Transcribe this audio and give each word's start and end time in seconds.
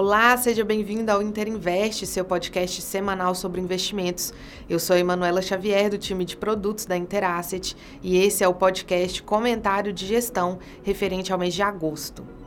Olá, 0.00 0.36
seja 0.36 0.64
bem-vindo 0.64 1.10
ao 1.10 1.20
Interinvest, 1.20 2.06
seu 2.06 2.24
podcast 2.24 2.80
semanal 2.82 3.34
sobre 3.34 3.60
investimentos. 3.60 4.32
Eu 4.70 4.78
sou 4.78 4.94
a 4.94 4.98
Emanuela 5.00 5.42
Xavier, 5.42 5.90
do 5.90 5.98
time 5.98 6.24
de 6.24 6.36
produtos 6.36 6.86
da 6.86 6.96
Interasset, 6.96 7.76
e 8.00 8.16
esse 8.16 8.44
é 8.44 8.48
o 8.48 8.54
podcast 8.54 9.20
Comentário 9.24 9.92
de 9.92 10.06
Gestão 10.06 10.60
referente 10.84 11.32
ao 11.32 11.38
mês 11.40 11.52
de 11.52 11.62
agosto. 11.62 12.37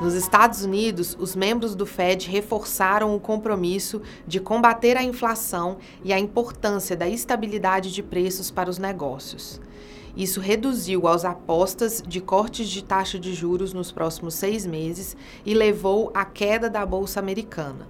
Nos 0.00 0.14
Estados 0.14 0.64
Unidos, 0.64 1.14
os 1.20 1.36
membros 1.36 1.74
do 1.74 1.84
Fed 1.84 2.26
reforçaram 2.30 3.14
o 3.14 3.20
compromisso 3.20 4.00
de 4.26 4.40
combater 4.40 4.96
a 4.96 5.02
inflação 5.02 5.76
e 6.02 6.10
a 6.10 6.18
importância 6.18 6.96
da 6.96 7.06
estabilidade 7.06 7.92
de 7.92 8.02
preços 8.02 8.50
para 8.50 8.70
os 8.70 8.78
negócios. 8.78 9.60
Isso 10.16 10.40
reduziu 10.40 11.06
as 11.06 11.26
apostas 11.26 12.02
de 12.06 12.18
cortes 12.18 12.70
de 12.70 12.82
taxa 12.82 13.18
de 13.18 13.34
juros 13.34 13.74
nos 13.74 13.92
próximos 13.92 14.32
seis 14.32 14.64
meses 14.64 15.14
e 15.44 15.52
levou 15.52 16.10
à 16.14 16.24
queda 16.24 16.70
da 16.70 16.86
Bolsa 16.86 17.20
Americana. 17.20 17.86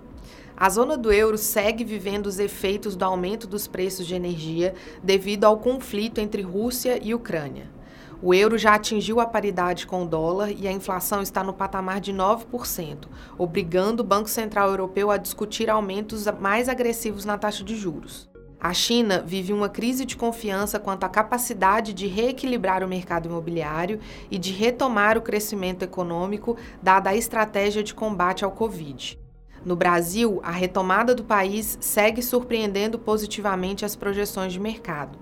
A 0.57 0.69
zona 0.69 0.99
do 0.99 1.13
euro 1.13 1.39
segue 1.39 1.85
vivendo 1.85 2.27
os 2.27 2.41
efeitos 2.41 2.97
do 2.97 3.05
aumento 3.05 3.47
dos 3.47 3.69
preços 3.69 4.05
de 4.05 4.17
energia 4.17 4.75
devido 5.01 5.45
ao 5.45 5.59
conflito 5.59 6.19
entre 6.19 6.43
Rússia 6.43 6.99
e 7.01 7.15
Ucrânia. 7.15 7.79
O 8.23 8.35
euro 8.35 8.59
já 8.59 8.75
atingiu 8.75 9.19
a 9.19 9.25
paridade 9.25 9.87
com 9.87 10.05
o 10.05 10.07
dólar 10.07 10.51
e 10.51 10.69
a 10.69 10.73
inflação 10.73 11.23
está 11.23 11.43
no 11.43 11.55
patamar 11.55 12.01
de 12.01 12.13
9%, 12.13 13.09
obrigando 13.39 14.03
o 14.03 14.07
Banco 14.07 14.29
Central 14.29 14.69
Europeu 14.69 15.11
a 15.11 15.17
discutir 15.17 15.71
aumentos 15.71 16.27
mais 16.39 16.69
agressivos 16.69 17.25
na 17.25 17.39
taxa 17.39 17.65
de 17.65 17.75
juros. 17.75 18.29
A 18.61 18.75
China 18.75 19.25
vive 19.27 19.55
uma 19.55 19.71
crise 19.71 20.05
de 20.05 20.19
confiança 20.19 20.79
quanto 20.79 21.05
à 21.05 21.09
capacidade 21.09 21.95
de 21.95 22.07
reequilibrar 22.07 22.85
o 22.85 22.89
mercado 22.89 23.27
imobiliário 23.27 23.99
e 24.31 24.37
de 24.37 24.53
retomar 24.53 25.17
o 25.17 25.23
crescimento 25.23 25.83
econômico, 25.83 26.59
dada 26.83 27.09
a 27.09 27.17
estratégia 27.17 27.83
de 27.83 27.95
combate 27.95 28.45
ao 28.45 28.51
Covid. 28.51 29.19
No 29.65 29.77
Brasil, 29.77 30.41
a 30.43 30.51
retomada 30.51 31.15
do 31.15 31.23
país 31.23 31.77
segue 31.81 32.23
surpreendendo 32.23 32.99
positivamente 32.99 33.85
as 33.85 33.95
projeções 33.95 34.53
de 34.53 34.61
mercado. 34.61 35.19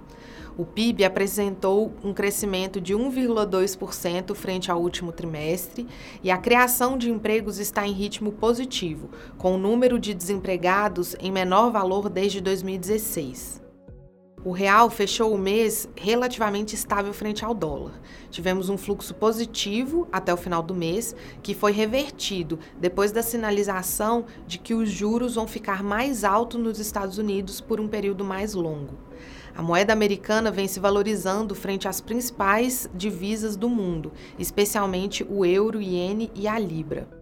O 0.56 0.64
PIB 0.64 1.04
apresentou 1.04 1.92
um 2.02 2.12
crescimento 2.12 2.80
de 2.80 2.92
1,2% 2.92 4.34
frente 4.34 4.70
ao 4.70 4.80
último 4.80 5.12
trimestre 5.12 5.86
e 6.22 6.30
a 6.30 6.38
criação 6.38 6.98
de 6.98 7.10
empregos 7.10 7.58
está 7.58 7.86
em 7.86 7.92
ritmo 7.92 8.32
positivo, 8.32 9.08
com 9.36 9.54
o 9.54 9.58
número 9.58 9.98
de 10.00 10.12
desempregados 10.12 11.14
em 11.20 11.30
menor 11.30 11.70
valor 11.70 12.08
desde 12.08 12.40
2016. 12.40 13.67
O 14.44 14.52
real 14.52 14.88
fechou 14.88 15.34
o 15.34 15.38
mês 15.38 15.88
relativamente 15.96 16.72
estável 16.72 17.12
frente 17.12 17.44
ao 17.44 17.52
dólar. 17.52 18.00
Tivemos 18.30 18.68
um 18.68 18.78
fluxo 18.78 19.12
positivo 19.12 20.06
até 20.12 20.32
o 20.32 20.36
final 20.36 20.62
do 20.62 20.74
mês, 20.74 21.14
que 21.42 21.54
foi 21.54 21.72
revertido 21.72 22.56
depois 22.80 23.10
da 23.10 23.20
sinalização 23.20 24.26
de 24.46 24.58
que 24.58 24.74
os 24.74 24.88
juros 24.90 25.34
vão 25.34 25.48
ficar 25.48 25.82
mais 25.82 26.22
altos 26.22 26.60
nos 26.60 26.78
Estados 26.78 27.18
Unidos 27.18 27.60
por 27.60 27.80
um 27.80 27.88
período 27.88 28.24
mais 28.24 28.54
longo. 28.54 28.96
A 29.56 29.62
moeda 29.62 29.92
americana 29.92 30.52
vem 30.52 30.68
se 30.68 30.78
valorizando 30.78 31.52
frente 31.52 31.88
às 31.88 32.00
principais 32.00 32.88
divisas 32.94 33.56
do 33.56 33.68
mundo, 33.68 34.12
especialmente 34.38 35.26
o 35.28 35.44
euro, 35.44 35.82
iene 35.82 36.30
e 36.32 36.46
a 36.46 36.56
libra. 36.56 37.17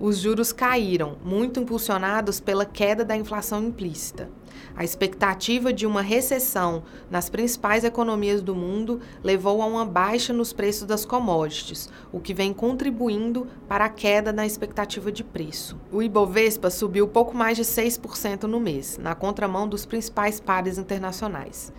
Os 0.00 0.16
juros 0.16 0.50
caíram, 0.50 1.18
muito 1.22 1.60
impulsionados 1.60 2.40
pela 2.40 2.64
queda 2.64 3.04
da 3.04 3.14
inflação 3.14 3.62
implícita. 3.62 4.30
A 4.74 4.82
expectativa 4.82 5.74
de 5.74 5.84
uma 5.86 6.00
recessão 6.00 6.84
nas 7.10 7.28
principais 7.28 7.84
economias 7.84 8.40
do 8.40 8.54
mundo 8.54 9.02
levou 9.22 9.60
a 9.60 9.66
uma 9.66 9.84
baixa 9.84 10.32
nos 10.32 10.54
preços 10.54 10.86
das 10.86 11.04
commodities, 11.04 11.90
o 12.10 12.18
que 12.18 12.32
vem 12.32 12.54
contribuindo 12.54 13.46
para 13.68 13.84
a 13.84 13.88
queda 13.90 14.32
na 14.32 14.46
expectativa 14.46 15.12
de 15.12 15.22
preço. 15.22 15.78
O 15.92 16.02
Ibovespa 16.02 16.70
subiu 16.70 17.06
pouco 17.06 17.36
mais 17.36 17.58
de 17.58 17.64
6% 17.64 18.44
no 18.44 18.58
mês, 18.58 18.96
na 18.96 19.14
contramão 19.14 19.68
dos 19.68 19.84
principais 19.84 20.40
pares 20.40 20.78
internacionais. 20.78 21.70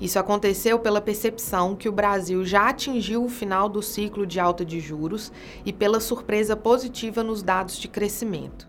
Isso 0.00 0.18
aconteceu 0.18 0.78
pela 0.78 1.00
percepção 1.00 1.74
que 1.74 1.88
o 1.88 1.92
Brasil 1.92 2.44
já 2.44 2.68
atingiu 2.68 3.24
o 3.24 3.28
final 3.28 3.68
do 3.68 3.82
ciclo 3.82 4.26
de 4.26 4.38
alta 4.38 4.64
de 4.64 4.78
juros 4.78 5.32
e 5.64 5.72
pela 5.72 5.98
surpresa 6.00 6.56
positiva 6.56 7.24
nos 7.24 7.42
dados 7.42 7.76
de 7.78 7.88
crescimento. 7.88 8.68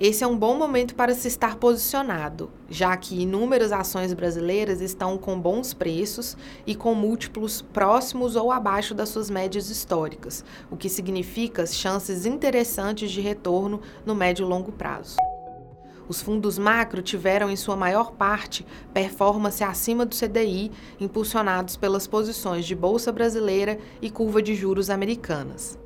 Esse 0.00 0.24
é 0.24 0.26
um 0.26 0.36
bom 0.36 0.56
momento 0.58 0.96
para 0.96 1.14
se 1.14 1.28
estar 1.28 1.54
posicionado, 1.54 2.50
já 2.68 2.96
que 2.96 3.22
inúmeras 3.22 3.70
ações 3.70 4.12
brasileiras 4.12 4.80
estão 4.80 5.16
com 5.16 5.40
bons 5.40 5.72
preços 5.72 6.36
e 6.66 6.74
com 6.74 6.96
múltiplos 6.96 7.62
próximos 7.62 8.34
ou 8.34 8.50
abaixo 8.50 8.92
das 8.92 9.10
suas 9.10 9.30
médias 9.30 9.70
históricas, 9.70 10.44
o 10.68 10.76
que 10.76 10.88
significa 10.88 11.64
chances 11.64 12.26
interessantes 12.26 13.12
de 13.12 13.20
retorno 13.20 13.80
no 14.04 14.16
médio 14.16 14.44
e 14.44 14.48
longo 14.48 14.72
prazo. 14.72 15.14
Os 16.08 16.20
fundos 16.20 16.58
macro 16.58 17.00
tiveram, 17.02 17.50
em 17.50 17.56
sua 17.56 17.76
maior 17.76 18.12
parte, 18.12 18.66
performance 18.92 19.64
acima 19.64 20.04
do 20.04 20.14
CDI, 20.14 20.70
impulsionados 21.00 21.76
pelas 21.76 22.06
posições 22.06 22.66
de 22.66 22.74
Bolsa 22.74 23.10
Brasileira 23.10 23.78
e 24.02 24.10
curva 24.10 24.42
de 24.42 24.54
juros 24.54 24.90
americanas. 24.90 25.78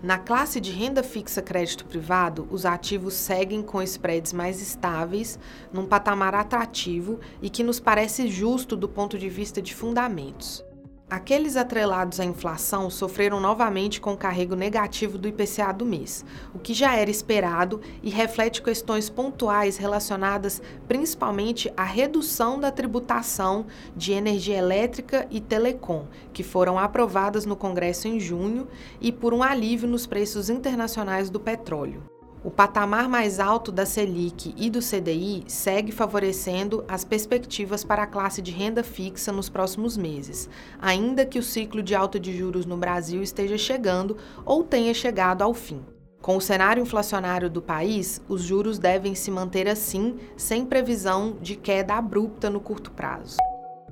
Na 0.00 0.16
classe 0.16 0.60
de 0.60 0.70
renda 0.70 1.02
fixa 1.02 1.42
crédito 1.42 1.84
privado, 1.84 2.46
os 2.52 2.64
ativos 2.64 3.14
seguem 3.14 3.62
com 3.62 3.82
spreads 3.82 4.32
mais 4.32 4.62
estáveis, 4.62 5.38
num 5.72 5.86
patamar 5.86 6.36
atrativo 6.36 7.18
e 7.42 7.50
que 7.50 7.64
nos 7.64 7.80
parece 7.80 8.28
justo 8.28 8.76
do 8.76 8.88
ponto 8.88 9.18
de 9.18 9.28
vista 9.28 9.60
de 9.60 9.74
fundamentos. 9.74 10.64
Aqueles 11.10 11.56
atrelados 11.56 12.20
à 12.20 12.24
inflação 12.26 12.90
sofreram 12.90 13.40
novamente 13.40 13.98
com 13.98 14.12
o 14.12 14.16
carrego 14.16 14.54
negativo 14.54 15.16
do 15.16 15.26
IPCA 15.26 15.72
do 15.72 15.86
mês, 15.86 16.22
o 16.54 16.58
que 16.58 16.74
já 16.74 16.94
era 16.96 17.10
esperado 17.10 17.80
e 18.02 18.10
reflete 18.10 18.60
questões 18.60 19.08
pontuais 19.08 19.78
relacionadas 19.78 20.60
principalmente 20.86 21.72
à 21.74 21.84
redução 21.84 22.60
da 22.60 22.70
tributação 22.70 23.64
de 23.96 24.12
energia 24.12 24.58
elétrica 24.58 25.26
e 25.30 25.40
telecom, 25.40 26.04
que 26.30 26.42
foram 26.42 26.78
aprovadas 26.78 27.46
no 27.46 27.56
Congresso 27.56 28.06
em 28.06 28.20
junho, 28.20 28.68
e 29.00 29.10
por 29.10 29.32
um 29.32 29.42
alívio 29.42 29.88
nos 29.88 30.06
preços 30.06 30.50
internacionais 30.50 31.30
do 31.30 31.40
petróleo. 31.40 32.02
O 32.44 32.52
patamar 32.52 33.08
mais 33.08 33.40
alto 33.40 33.72
da 33.72 33.84
Selic 33.84 34.54
e 34.56 34.70
do 34.70 34.78
CDI 34.78 35.42
segue 35.48 35.90
favorecendo 35.90 36.84
as 36.86 37.04
perspectivas 37.04 37.82
para 37.82 38.04
a 38.04 38.06
classe 38.06 38.40
de 38.40 38.52
renda 38.52 38.84
fixa 38.84 39.32
nos 39.32 39.48
próximos 39.48 39.96
meses, 39.96 40.48
ainda 40.80 41.26
que 41.26 41.38
o 41.38 41.42
ciclo 41.42 41.82
de 41.82 41.96
alta 41.96 42.18
de 42.18 42.36
juros 42.36 42.64
no 42.64 42.76
Brasil 42.76 43.22
esteja 43.22 43.58
chegando 43.58 44.16
ou 44.44 44.62
tenha 44.62 44.94
chegado 44.94 45.42
ao 45.42 45.52
fim. 45.52 45.84
Com 46.22 46.36
o 46.36 46.40
cenário 46.40 46.82
inflacionário 46.82 47.50
do 47.50 47.60
país, 47.60 48.20
os 48.28 48.42
juros 48.42 48.78
devem 48.78 49.16
se 49.16 49.32
manter 49.32 49.68
assim, 49.68 50.16
sem 50.36 50.64
previsão 50.64 51.36
de 51.40 51.56
queda 51.56 51.94
abrupta 51.94 52.48
no 52.48 52.60
curto 52.60 52.92
prazo. 52.92 53.36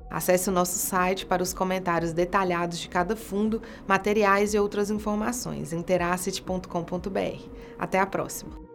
Acesse 0.09 0.49
o 0.49 0.53
nosso 0.53 0.77
site 0.77 1.25
para 1.25 1.43
os 1.43 1.53
comentários 1.53 2.13
detalhados 2.13 2.79
de 2.79 2.89
cada 2.89 3.15
fundo, 3.15 3.61
materiais 3.87 4.53
e 4.53 4.59
outras 4.59 4.89
informações, 4.89 5.73
interasset.com.br. 5.73 7.49
Até 7.77 7.99
a 7.99 8.05
próxima! 8.05 8.66